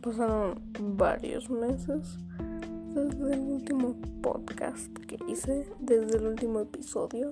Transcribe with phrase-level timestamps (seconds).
[0.00, 0.60] pasaron
[0.96, 2.18] varios meses
[2.92, 7.30] desde el último podcast que hice, desde el último episodio.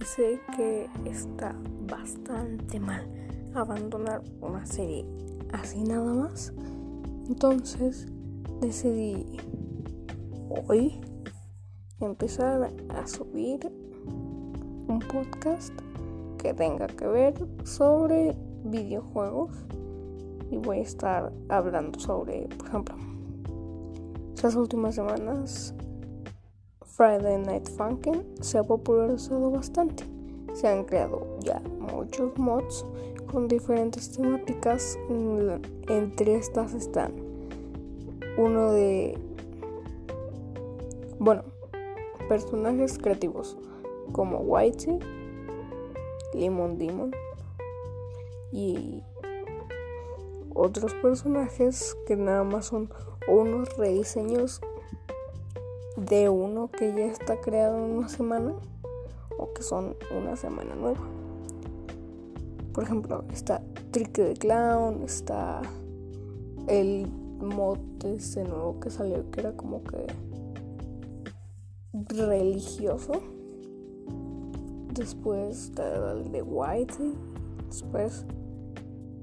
[0.00, 1.54] Y sé que está
[1.88, 3.06] bastante mal
[3.54, 5.06] abandonar una serie
[5.52, 6.52] así nada más.
[7.28, 8.08] Entonces
[8.60, 9.24] decidí
[10.68, 11.00] hoy
[12.00, 13.60] empezar a subir
[14.88, 15.72] un podcast
[16.38, 17.34] que tenga que ver
[17.64, 19.52] sobre videojuegos
[20.50, 22.94] y voy a estar hablando sobre, por ejemplo,
[24.34, 25.74] estas últimas semanas
[26.96, 30.04] Friday Night Funkin' se ha popularizado bastante.
[30.54, 32.86] Se han creado ya muchos mods
[33.30, 34.98] con diferentes temáticas.
[35.88, 37.12] Entre estas están
[38.38, 39.18] uno de,
[41.18, 41.42] bueno,
[42.28, 43.58] personajes creativos
[44.12, 44.98] como Whitey,
[46.34, 47.10] Lemon Demon
[48.52, 49.02] y
[50.56, 52.90] otros personajes que nada más son
[53.28, 54.60] unos rediseños
[55.96, 58.54] de uno que ya está creado en una semana
[59.38, 61.00] o que son una semana nueva.
[62.72, 65.62] Por ejemplo, está Trick the Clown, está
[66.66, 67.06] el
[67.40, 70.06] mod ese nuevo que salió que era como que
[72.14, 73.12] religioso.
[74.92, 76.94] Después está el de White.
[77.68, 78.24] Después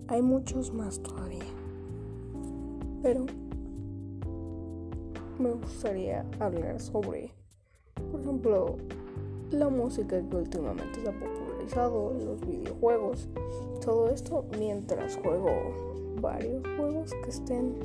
[0.08, 1.44] hay muchos más todavía.
[3.02, 3.26] Pero
[5.40, 7.32] me gustaría hablar sobre,
[8.12, 8.78] por ejemplo,
[9.52, 13.28] la música que últimamente se ha popularizado, los videojuegos,
[13.84, 15.50] todo esto mientras juego
[16.22, 17.76] varios juegos que estén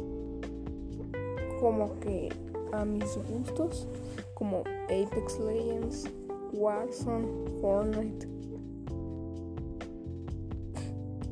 [1.60, 2.28] como que
[2.72, 3.88] a mis gustos,
[4.34, 6.04] como Apex Legends,
[6.52, 7.26] Warzone,
[7.60, 8.28] Fortnite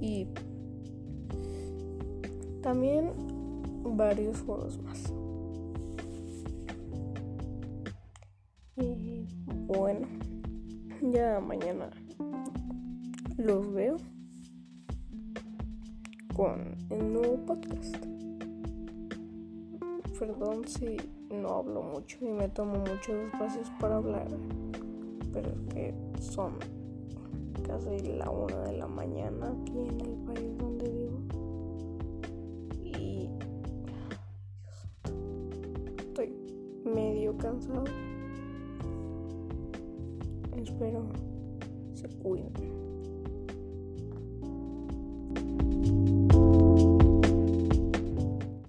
[0.01, 0.29] y
[2.67, 3.13] también
[3.97, 5.15] varios juegos más.
[8.75, 9.25] Y
[9.69, 10.09] bueno,
[11.01, 11.91] ya mañana
[13.37, 13.97] los veo
[16.35, 18.05] con el nuevo podcast.
[20.19, 20.97] Perdón si
[21.31, 24.27] no hablo mucho y me tomo muchos espacios para hablar,
[25.33, 26.55] pero es que son
[27.65, 30.66] casi la una de la mañana aquí en el país
[36.17, 36.33] estoy
[36.83, 37.85] medio cansado.
[40.57, 41.07] Espero
[41.95, 42.53] se cuiden.